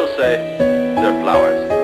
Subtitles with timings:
[0.00, 1.79] still say they're flowers.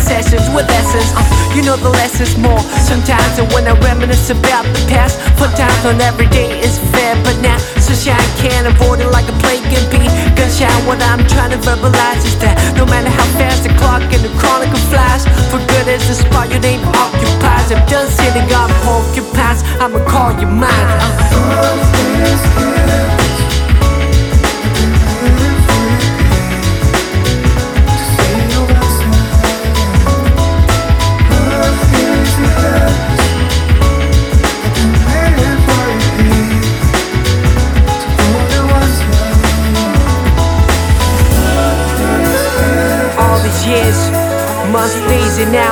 [0.00, 1.12] Sessions with lessons.
[1.14, 1.22] Uh,
[1.54, 5.84] you know the lessons more sometimes, and when I reminisce about the past, for times
[5.84, 9.84] on every day is fair, but now sunshine can't avoid it like a plague can
[9.92, 10.02] be.
[10.34, 14.22] Gunshine, what I'm trying to verbalize is that no matter how fast the clock and
[14.24, 17.70] the chronicle flies, for good is the spot your name occupies.
[17.70, 20.88] I'm done sitting on porcupines, I'ma call you mine.
[21.36, 23.19] Uh.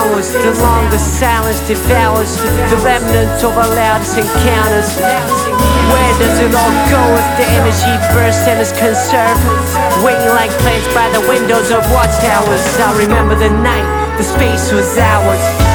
[0.08, 0.32] Hours.
[0.32, 2.36] The longest silence devours
[2.70, 4.96] the remnants of our loudest encounters.
[4.96, 9.40] Where does it all go if the energy bursts and is conserved?
[10.04, 12.64] Waiting like plants by the windows of watchtowers.
[12.80, 15.67] I remember the night, the space was ours.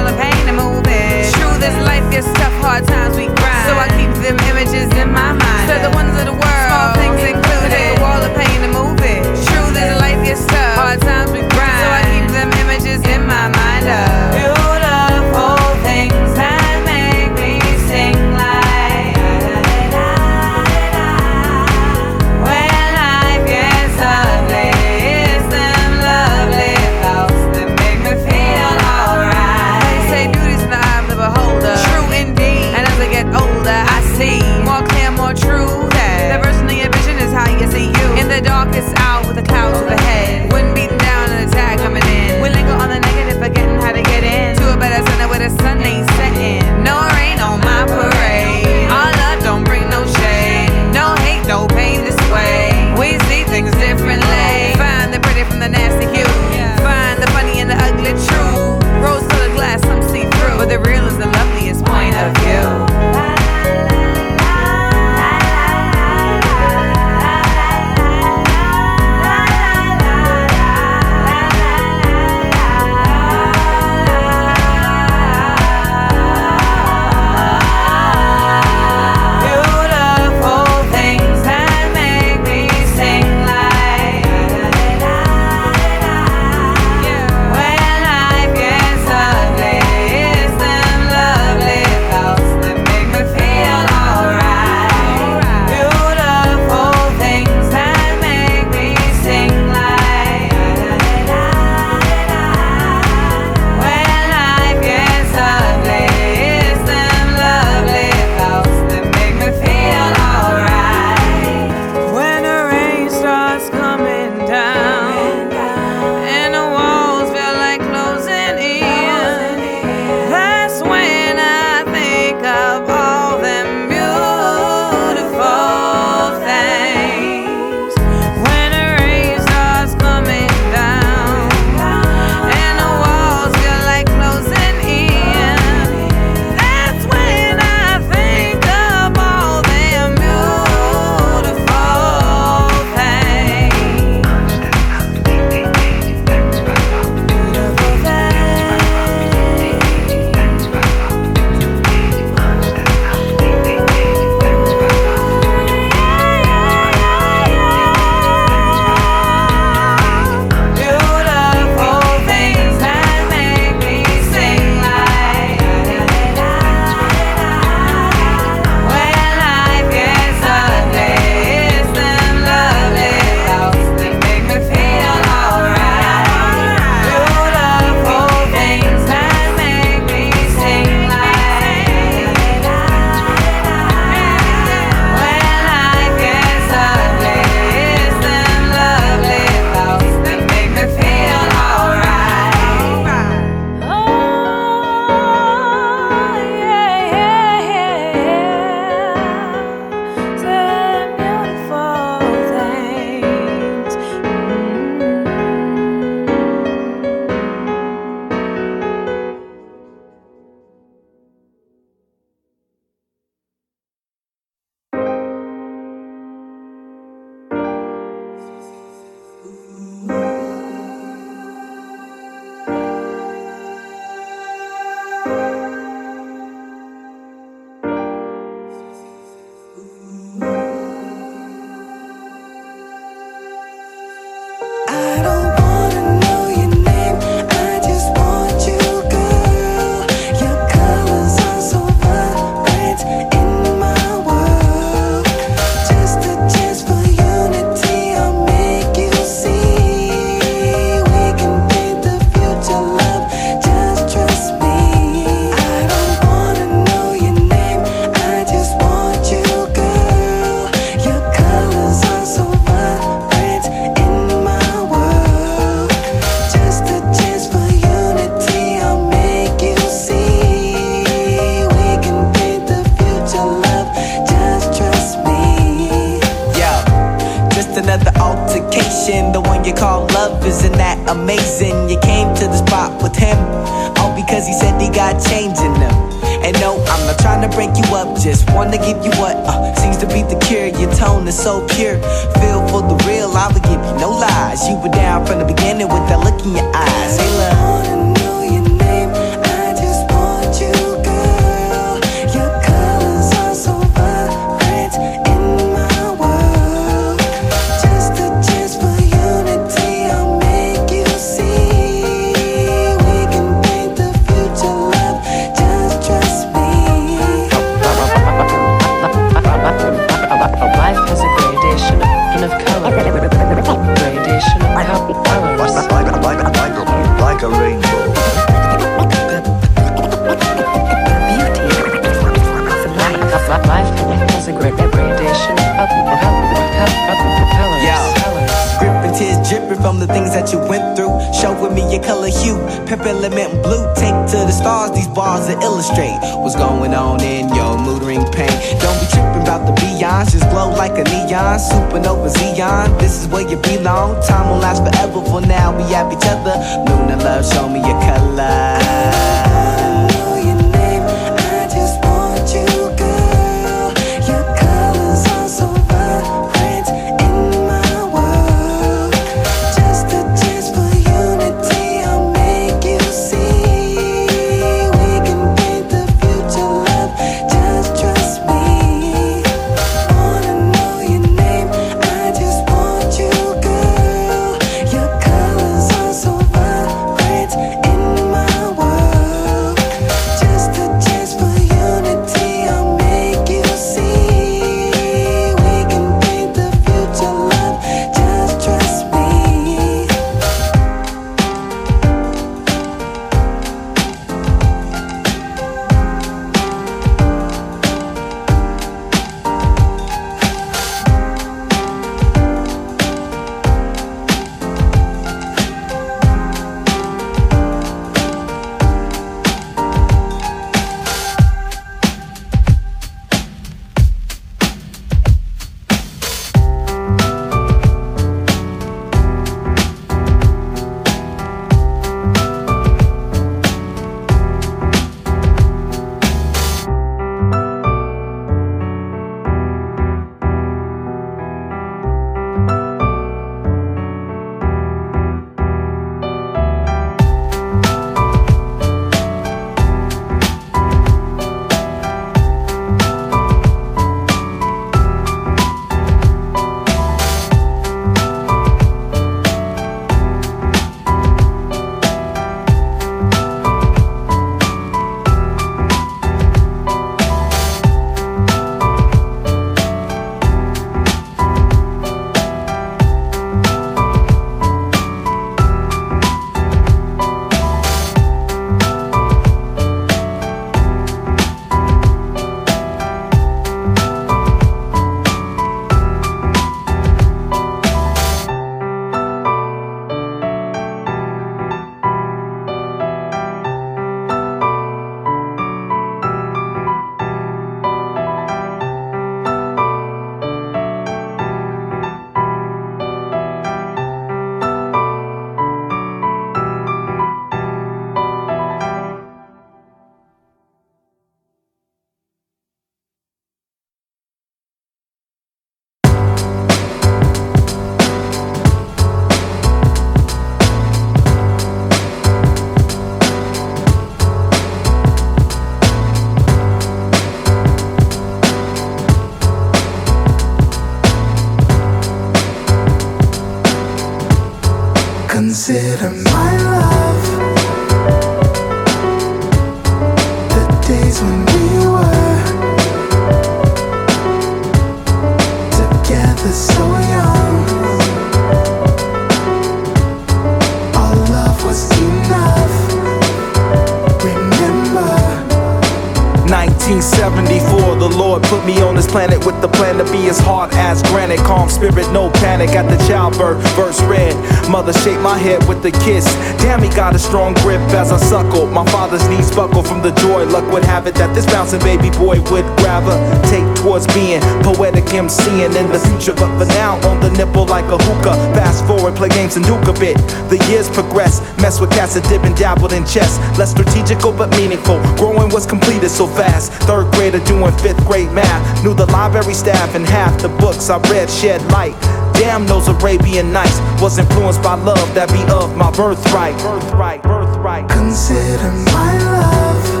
[571.71, 576.33] Bouncing baby boy would gravitate towards being poetic MCing in the future.
[576.33, 578.35] But for now, on the nipple like a hookah.
[578.53, 580.17] Fast forward, play games and duke a bit.
[580.49, 583.39] The years progress, mess with cats that dip and dabbled in chess.
[583.57, 584.99] Less strategical but meaningful.
[585.15, 586.71] Growing was completed so fast.
[586.87, 588.83] Third grader doing fifth grade math.
[588.83, 591.95] Knew the library staff and half the books I read shed light.
[592.33, 596.57] Damn, those Arabian Nights was influenced by love that be of my birthright.
[596.57, 597.87] Birthright, birthright.
[597.89, 600.00] Consider my love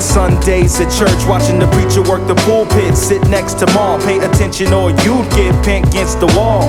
[0.00, 2.96] Sundays at church, watching the preacher work the pulpit.
[2.96, 6.62] Sit next to mom, pay attention or you'd get pinned against the wall.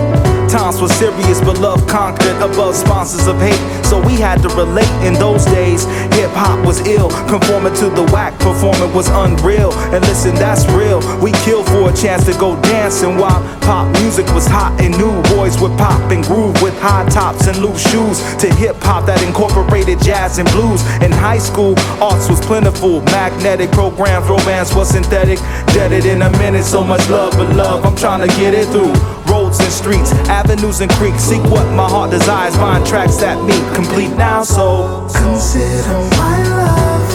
[0.50, 3.85] Times were serious, but love conquered above sponsors of hate.
[3.96, 5.86] So we had to relate in those days.
[6.20, 9.72] Hip hop was ill, conforming to the whack, performing was unreal.
[9.96, 11.00] And listen, that's real.
[11.24, 15.16] We killed for a chance to go dancing while pop music was hot and new.
[15.34, 19.24] Boys would pop and groove with high tops and loose shoes to hip hop that
[19.24, 20.84] incorporated jazz and blues.
[21.00, 25.40] In high school, arts was plentiful, magnetic programs, romance was synthetic.
[25.72, 28.68] Dead it in a minute, so much love, but love, I'm trying to get it
[28.68, 29.15] through.
[29.36, 33.76] Roads and streets, avenues and creeks, seek what my heart desires, find tracks that meet
[33.76, 34.44] complete now.
[34.44, 37.10] So Consider my love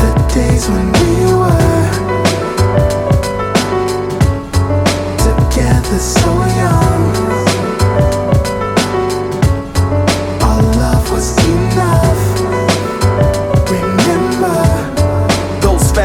[0.00, 1.90] the days when we were
[5.26, 6.85] together so young.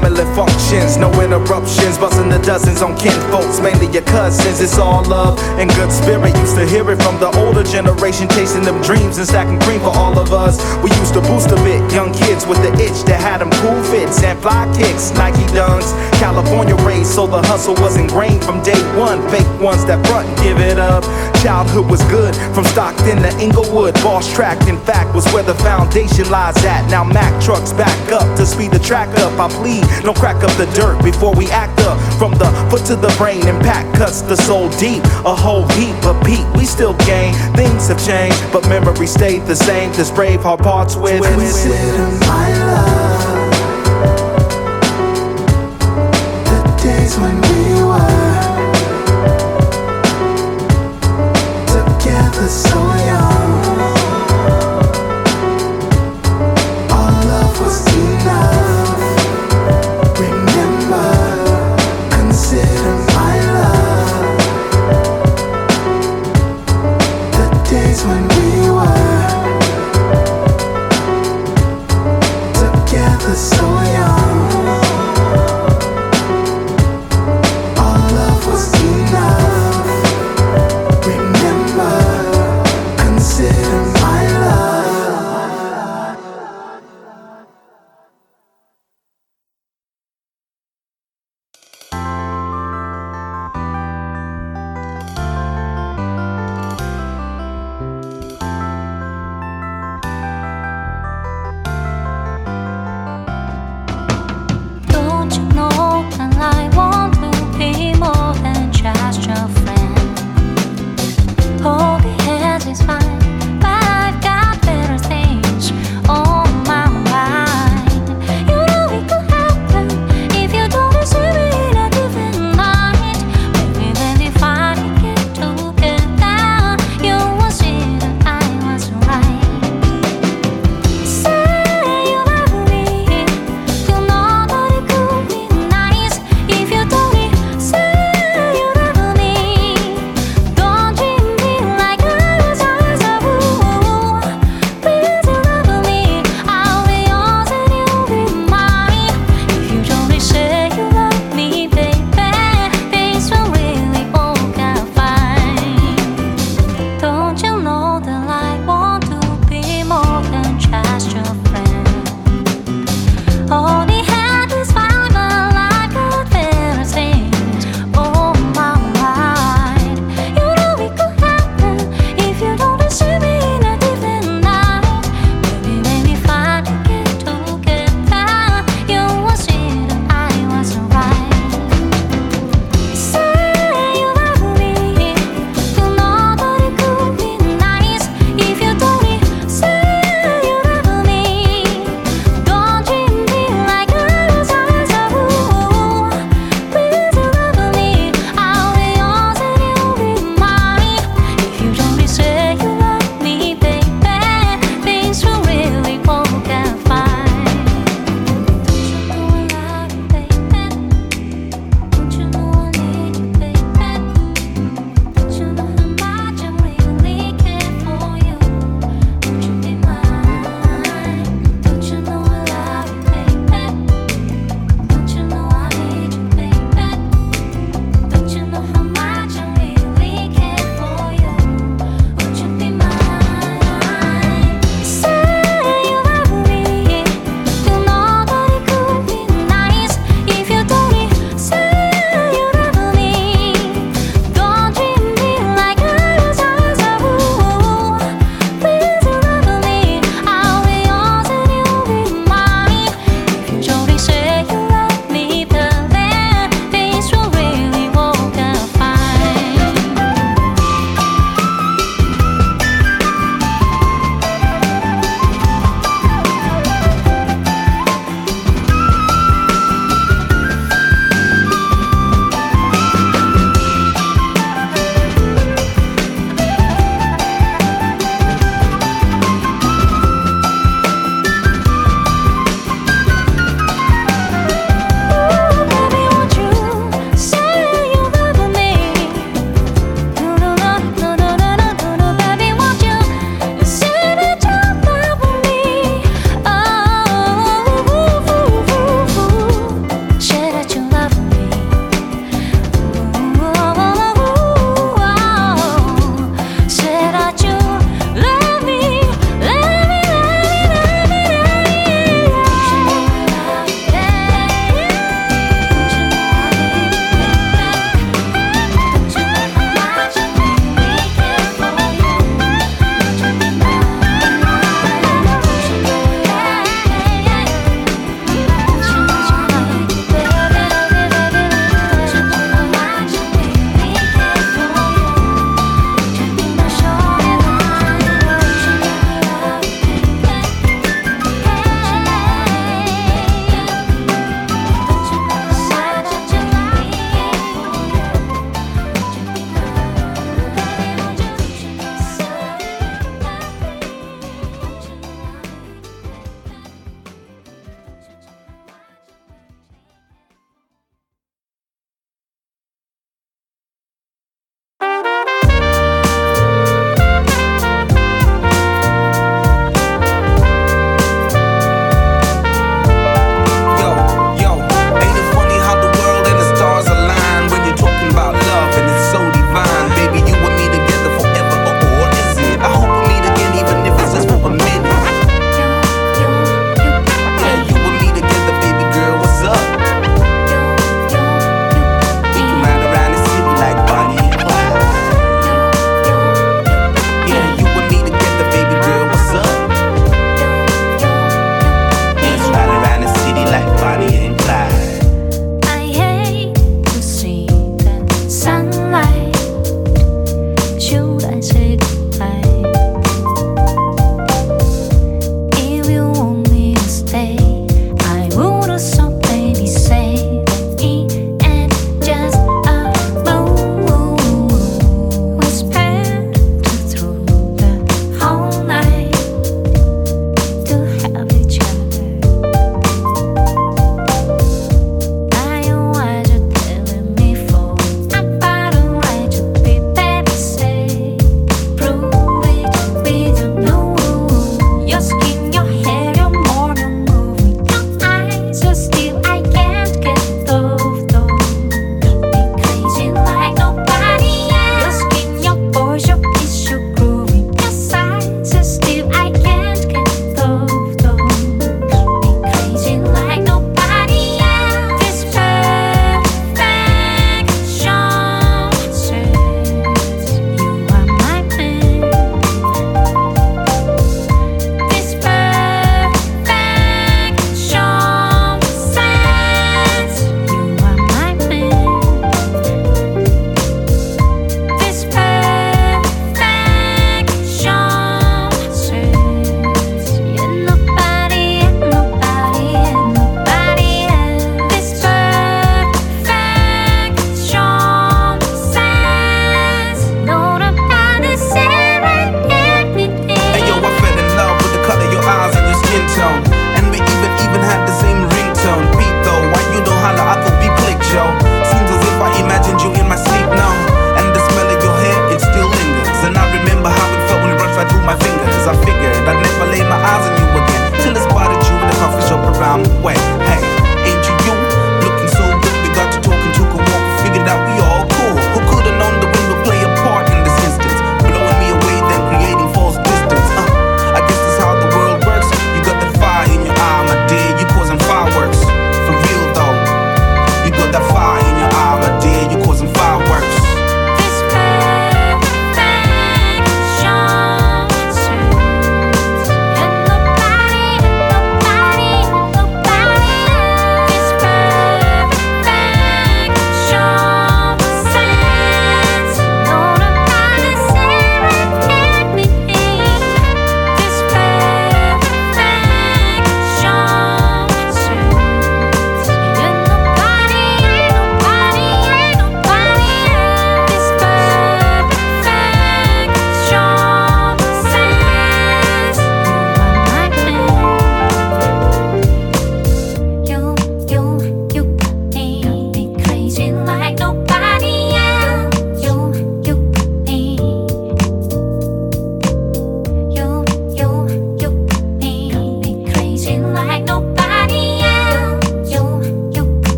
[0.00, 4.60] Family functions, no interruptions, buzzing the dozens on kin folks, mainly your cousins.
[4.60, 6.34] It's all love and good spirit.
[6.38, 9.94] Used to hear it from the older generation, chasing them dreams and stacking cream for
[9.94, 10.58] all of us.
[10.82, 13.78] We used to boost a bit, young kids with the itch that had them cool
[13.84, 18.80] fits and fly kicks, Nike dunks, California raised, so the hustle was ingrained from day
[18.98, 19.22] one.
[19.30, 21.04] Fake ones that front and give it up.
[21.42, 23.94] Childhood was good, from Stockton to Inglewood.
[24.02, 26.90] Boss tracked, in fact, was where the foundation lies at.
[26.90, 29.38] Now Mack trucks back up to speed the track up.
[29.38, 31.98] I plead, don't crack up the dirt before we act up.
[32.18, 35.02] From the foot to the brain, impact cuts the soul deep.
[35.24, 37.34] A whole heap of peak, we still gain.
[37.54, 39.92] Things have changed, but memories stayed the same.
[39.92, 41.22] This brave heart parts with.
[41.22, 42.53] Consider my love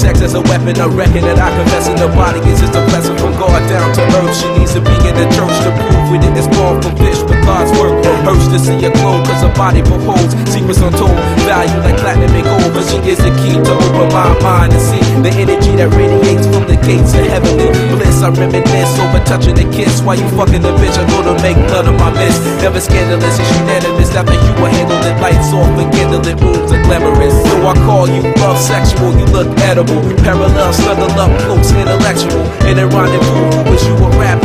[0.00, 0.80] sex as a weapon.
[0.80, 3.92] I reckon that I confess in the body is just a blessing from God down
[3.92, 4.32] to earth.
[4.32, 7.36] She needs to be in the church to prove we didn't spawn from fish, but
[7.44, 8.00] God's work.
[8.24, 11.12] Hurts to see her glow, cause her body beholds secrets untold.
[11.44, 14.80] Value like platinum and gold, but she is the key to open my mind and
[14.80, 18.24] see the energy that radiates from the gates of heavenly bliss.
[18.24, 20.96] I reminisce over touching a kiss while you fucking the bitch.
[20.96, 22.40] I go to make blood of my miss.
[22.64, 24.12] Never scandalous, it's unanimous.
[24.16, 25.68] After you were handled it, lights off
[26.12, 27.34] and candlelit rooms are glamorous.
[27.44, 30.02] So I call you love sexual, you look edible.
[30.22, 32.44] Parallel, snuggle up close, intellectual.
[32.66, 34.42] In a rendezvous, wish you a rap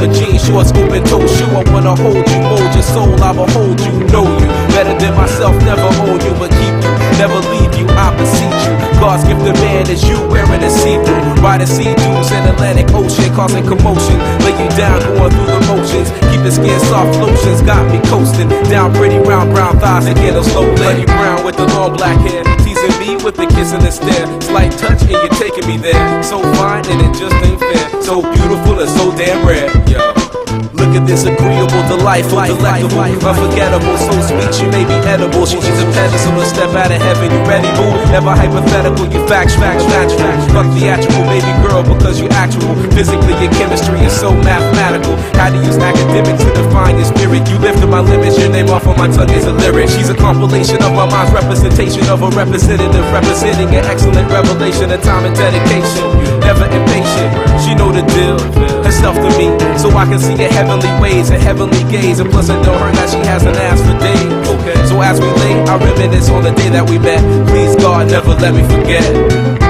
[0.00, 0.08] hairdo.
[0.08, 1.46] No makeup, a jeans, shorts, open toe shoe.
[1.56, 4.48] I wanna hold you, mold your soul, I will hold you, know you.
[4.72, 8.74] Better than myself, never own you, but keep you, never leave you, I beseech you.
[9.00, 11.42] God's gift to man is you wearing a see-through.
[11.42, 14.18] Riding sea dunes in Atlantic Ocean, causing commotion.
[14.44, 16.10] Lay you down, going through the motions.
[16.30, 18.48] Keep the skin soft lotions, got me coasting.
[18.68, 22.18] Down pretty round brown thighs and get a slow lady brown with the long black
[22.20, 22.44] hair.
[22.80, 24.40] Teasing me with the kiss and the stare.
[24.40, 26.22] Slight touch and you're taking me there.
[26.22, 28.02] So fine and it just ain't fair.
[28.02, 29.68] So beautiful and so damn rare.
[29.86, 30.69] Yo.
[30.80, 35.44] Look at this agreeable, delightful, delectable, unforgettable, so sweet she may be edible.
[35.44, 37.28] She's a pedestal, a step out of heaven.
[37.28, 37.92] You ready, boo?
[38.08, 40.48] Never hypothetical, you facts, facts, facts, facts.
[40.56, 42.72] Fuck theatrical, baby girl, because you actual.
[42.96, 45.20] Physically, your chemistry is so mathematical.
[45.36, 47.44] How to use academics to define your spirit.
[47.52, 49.92] You lifted my limits, your name off on my tongue is a lyric.
[49.92, 55.02] She's a compilation of my mind's representation of a representative, representing an excellent revelation of
[55.04, 56.08] time and dedication.
[56.40, 57.30] Never impatient,
[57.60, 58.40] she know the deal.
[58.80, 62.20] Herself to me, so I can see her heavenly ways and heavenly gaze.
[62.20, 64.48] And plus, I know her that she has an ass for days.
[64.60, 67.20] Okay, so as we lay, I reminisce on the day that we met.
[67.48, 69.69] Please, God, never let me forget.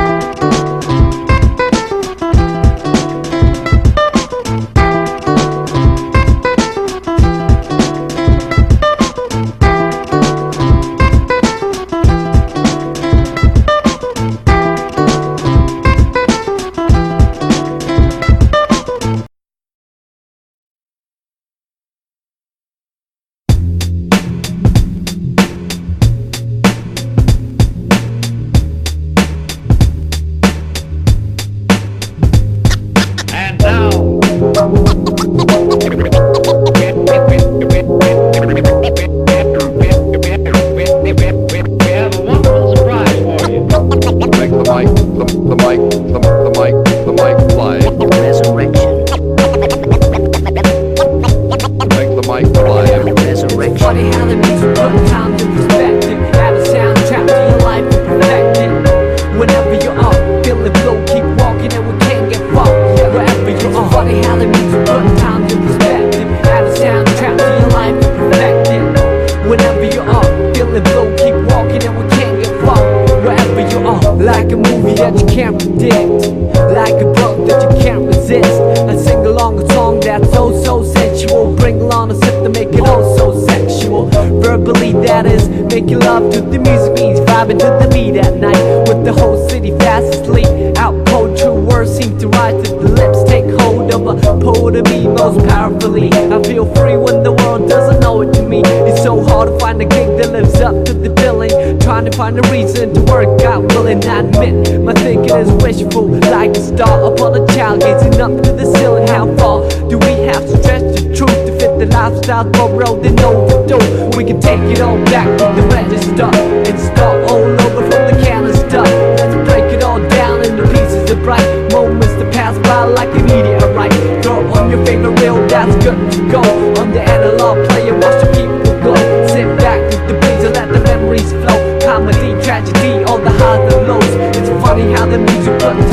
[111.80, 113.80] The lifestyle borrowed and overdue?
[114.14, 118.16] We can take it all back to the register and start all over from the
[118.20, 118.84] canister.
[119.16, 123.22] Let's break it all down into pieces of bright moments that pass by like a
[123.24, 123.96] meteorite.
[124.22, 126.42] Throw on your favorite reel, that's good to go.
[126.80, 128.92] On the analog player, watch the people go.
[129.32, 131.80] Sit back with the breeze and let the memories flow.
[131.80, 134.12] Comedy, tragedy, all the highs and lows.
[134.36, 135.89] It's funny how the music put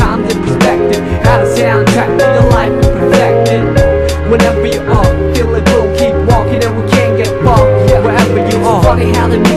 [9.13, 9.56] how the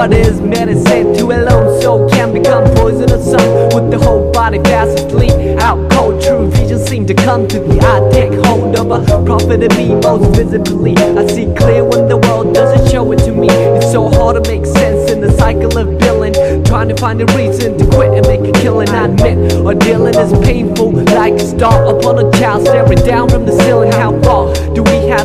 [0.00, 4.58] what is medicine to a lone soul Can become poisonous some With the whole body
[4.60, 7.78] fast asleep Out cold, true vision seem to come to me.
[7.78, 10.96] I take hold of a prophet of me most visibly.
[10.96, 13.48] I see clear when the world doesn't show it to me.
[13.48, 17.26] It's so hard to make sense in the cycle of billing Trying to find a
[17.38, 18.88] reason to quit and make a killing.
[18.88, 23.46] I admit, or dealing is painful Like a star upon a child staring down from
[23.46, 23.92] the ceiling.
[23.92, 24.39] How far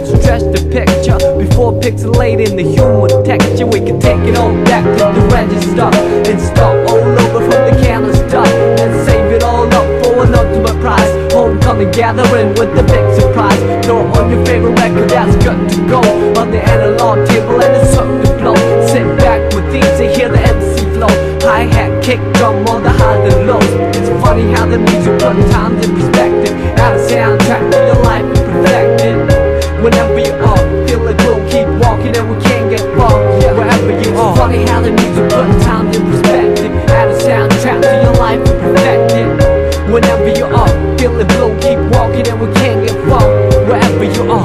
[0.06, 3.66] have stretch the picture Before pixelating the human texture.
[3.66, 5.90] We can take it all back to the register
[6.30, 8.44] And start all over from the canister
[8.82, 11.34] And save it all up for an ultimate prize.
[11.34, 13.60] Homecoming gathering with the big surprise.
[13.86, 16.02] Throw on your favorite record that's good to go.
[16.40, 18.56] On the analog table and it's up to blow.
[18.88, 21.14] Sit back with these and hear the MC flow.
[21.46, 25.86] Hi-hat, kick drum on the highs and lows It's funny how the music put times
[25.86, 26.54] in perspective.
[26.78, 29.35] Add a soundtrack your life and perfect it
[29.86, 33.22] Whenever you are, feel it will keep walking and we can't get far.
[33.54, 38.02] Wherever you are, funny how the music put times in perspective Add a soundtrack to
[38.02, 39.94] your life and perfect it.
[39.94, 43.30] Whenever you are, feel it will keep walking and we can't get far.
[43.68, 44.45] Wherever you are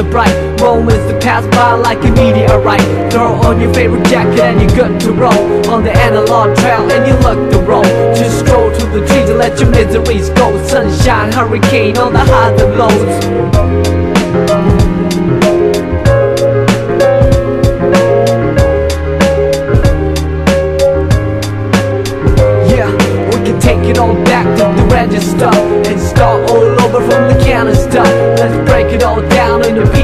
[0.00, 3.12] of bright Moments that pass by like a meteorite.
[3.12, 7.06] Throw on your favorite jacket and you're good to roll On the analog trail and
[7.06, 10.50] you look the roll Just stroll to the trees and let your miseries go.
[10.66, 14.19] Sunshine, hurricane on the highs and lows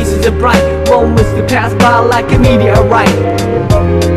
[0.06, 0.62] pieces of bright.
[0.88, 4.15] Moments that pass by like a meteorite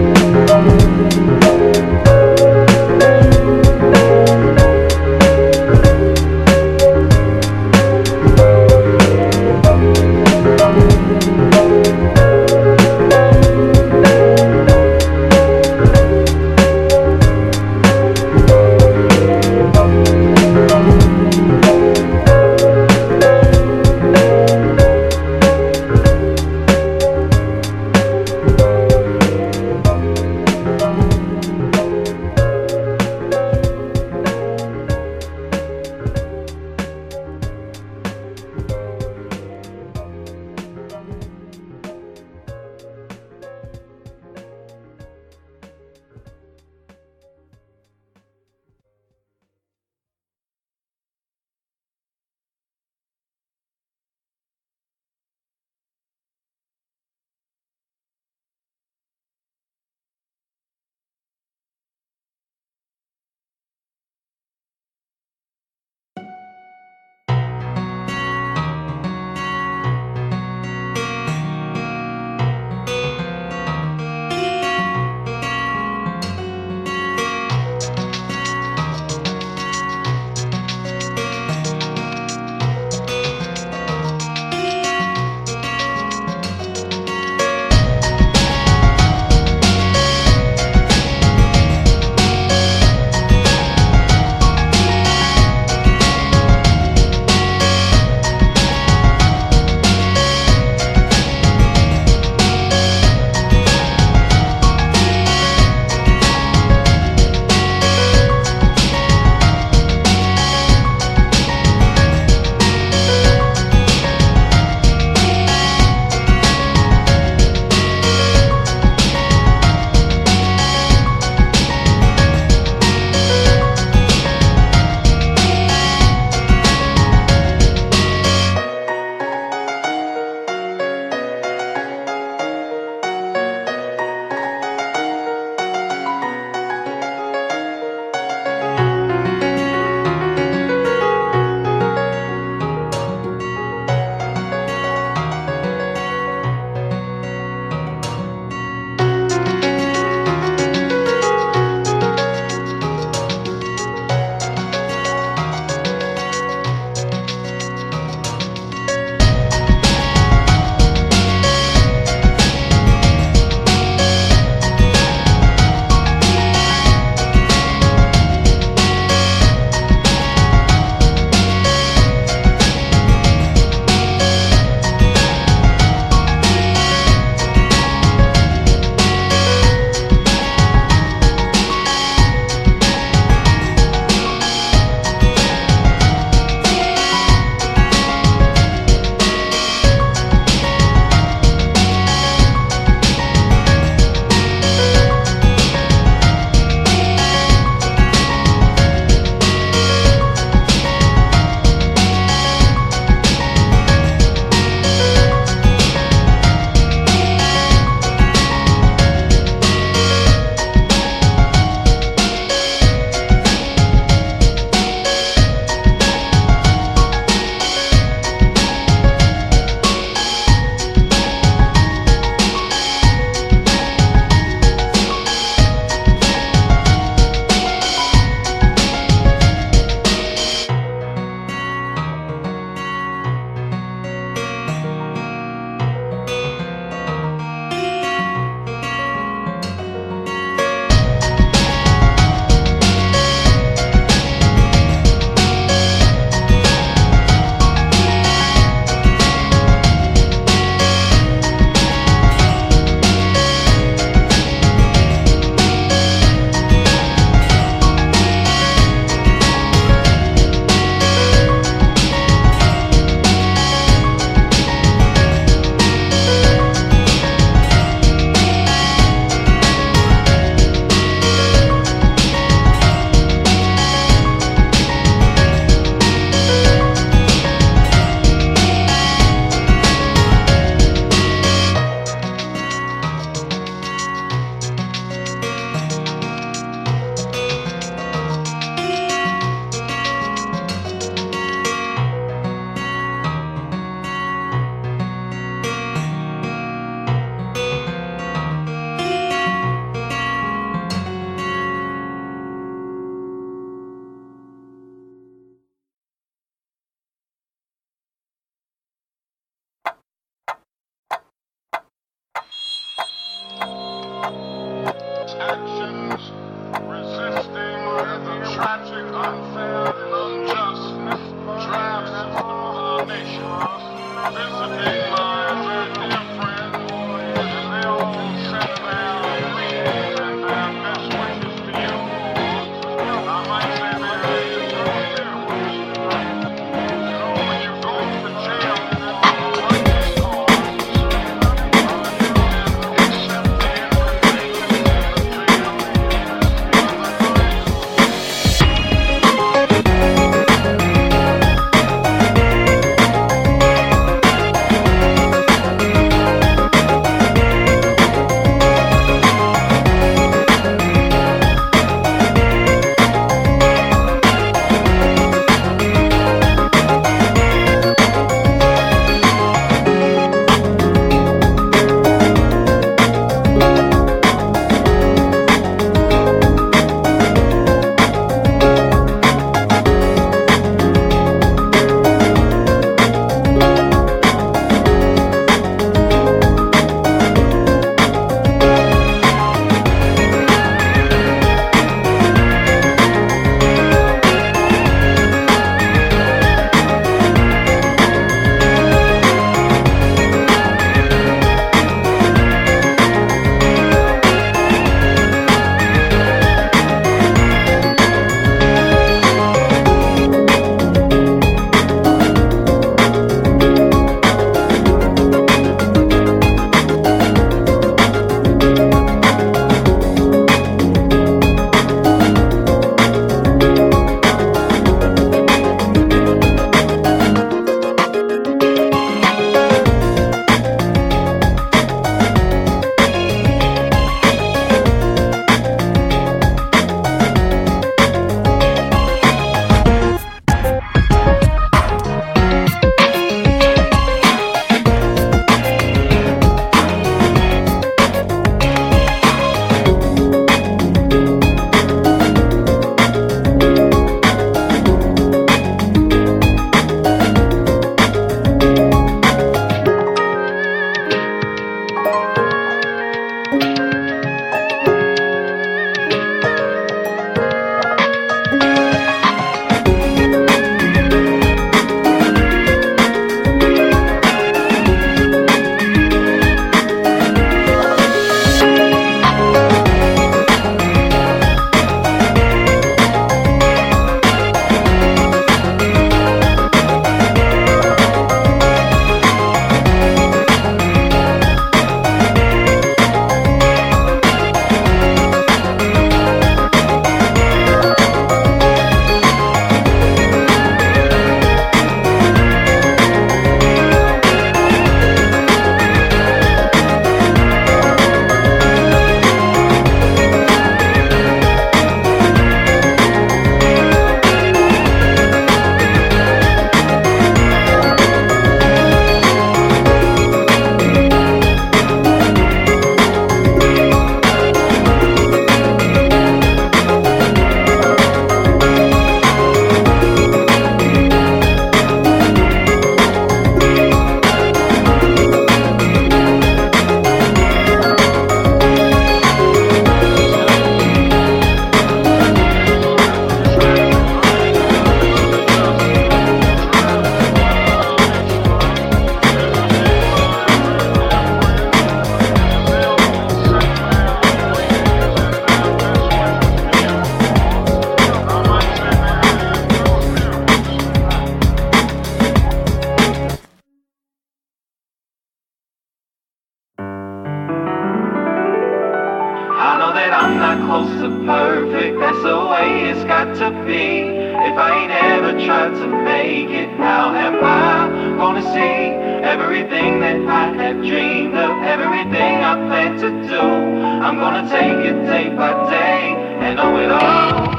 [569.93, 574.07] that I'm not close to perfect, that's the way it's got to be.
[574.49, 578.93] If I ain't ever tried to make it, how am I gonna see
[579.23, 583.41] everything that I have dreamed of, everything I plan to do?
[583.41, 587.53] I'm gonna take it day by day and know it all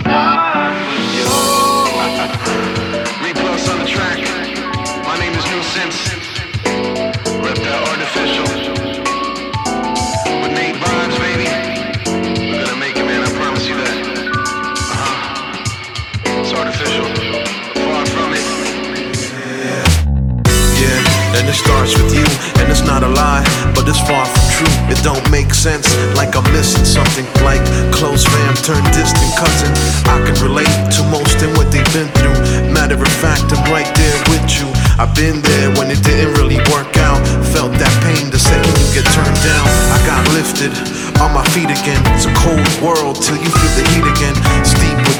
[0.00, 1.28] starts with you.
[3.34, 4.18] Plus on the track.
[5.04, 5.98] My name is Nuisance.
[7.44, 8.43] Rep that artificial.
[21.64, 22.28] Starts with you,
[22.60, 24.76] and it's not a lie, but it's far from true.
[24.92, 25.88] It don't make sense,
[26.20, 29.72] like I'm missing something, like close fam turned distant cousin.
[30.04, 32.36] I can relate to most in what they've been through.
[32.68, 34.68] Matter of fact, I'm right there with you.
[35.00, 37.18] I've been there when it didn't really work out.
[37.56, 39.66] Felt that pain the second you get turned down.
[39.90, 40.72] I got lifted
[41.18, 42.02] on my feet again.
[42.14, 44.36] It's a cold world till you feel the heat again.
[44.60, 44.74] It's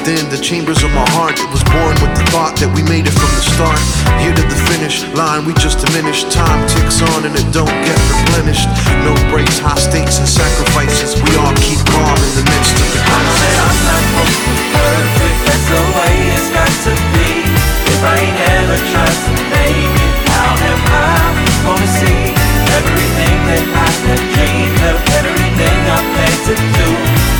[0.05, 1.33] within the chambers of my heart.
[1.41, 3.81] It was born with the thought that we made it from the start.
[4.21, 6.29] Here to the finish line, we just diminished.
[6.29, 8.69] Time ticks on and it don't get replenished.
[9.01, 11.17] No breaks, high stakes and sacrifices.
[11.17, 13.57] We all keep calm in the midst of the crisis.
[14.77, 17.41] perfect, that's the way it's got to be.
[17.89, 21.17] If I ain't ever tried to make it, how am I
[21.65, 22.29] gonna see
[22.77, 26.89] everything that I have dreamed of, everything I plan to do?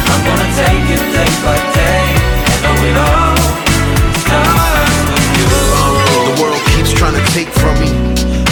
[0.09, 2.34] I'm gonna take it day by day,
[6.25, 7.89] The world keeps trying to take from me.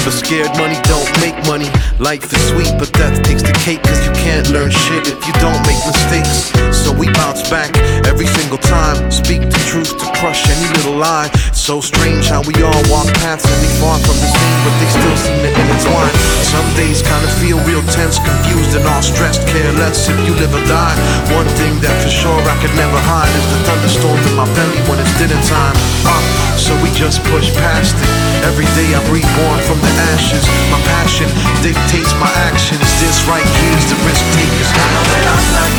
[0.04, 1.70] But scared money don't make money.
[2.00, 3.84] Life is sweet, but death takes the cake.
[3.84, 6.52] Cause you can't learn shit if you don't make mistakes.
[6.76, 9.12] So we bounce back every single time.
[9.12, 11.30] Speak the truth to crush any little lie.
[11.64, 14.90] So strange how we all walk paths and be far from the same, but they
[14.92, 16.12] still seem to intertwine.
[16.44, 19.48] Some days kinda feel real tense, confused, and all stressed.
[19.48, 20.92] Careless if you live or die.
[21.32, 24.76] One thing that for sure I could never hide is the thunderstorm in my belly
[24.92, 25.72] when it's dinner time.
[26.04, 26.20] Uh,
[26.60, 28.12] so we just push past it.
[28.44, 30.44] Every day I'm reborn from the ashes.
[30.68, 31.32] My passion
[31.64, 32.84] dictates my actions.
[33.00, 34.68] This right here's the risk takers.
[34.68, 35.72] I know that I'm not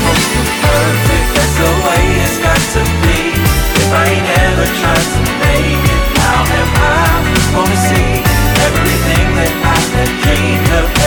[0.64, 3.36] perfect, that's the way it's got to be.
[3.84, 5.43] If I ain't ever tried to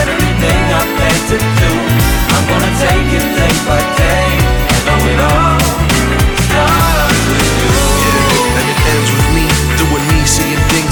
[0.08, 1.72] everything I plan to do?
[2.34, 4.28] I'm gonna take it day by day,
[4.72, 5.67] and know it all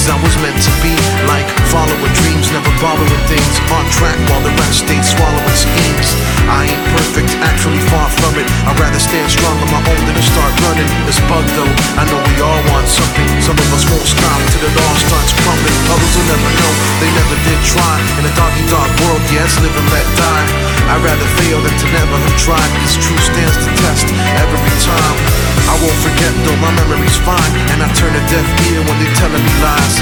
[0.06, 0.94] I was meant to be.
[1.26, 3.54] Like following dreams, never borrowing things.
[3.74, 6.08] On track while the rest stayed swallowing schemes.
[6.46, 8.46] I ain't perfect, actually far from it.
[8.70, 10.86] I'd rather stand strong on my own than to start running.
[11.10, 13.26] It's bug though, I know we all want something.
[13.42, 15.76] Some of us won't stop till it all starts crumbling.
[15.90, 16.72] Others will never know,
[17.02, 17.94] they never did try.
[18.22, 20.46] In a doggy dog world, yes, live and let die.
[20.86, 22.70] I'd rather fail than to never have tried.
[22.78, 24.06] Cause truth stands the test
[24.38, 25.55] every time.
[25.66, 27.52] I won't forget though, my memory's fine.
[27.74, 29.96] And I turn a deaf ear when they telling me lies.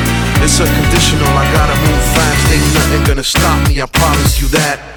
[0.45, 2.43] It's unconditional, I gotta move fast.
[2.53, 4.94] Ain't nothing gonna stop me, I promise you that.